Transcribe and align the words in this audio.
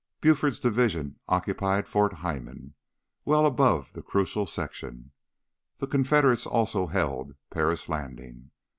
Buford's 0.19 0.59
division 0.59 1.19
occupied 1.27 1.87
Fort 1.87 2.11
Heiman, 2.23 2.73
well 3.23 3.45
above 3.45 3.93
the 3.93 4.01
crucial 4.01 4.47
section. 4.47 5.11
The 5.77 5.85
Confederates 5.85 6.47
also 6.47 6.87
held 6.87 7.35
Paris 7.51 7.87
Landing. 7.87 8.49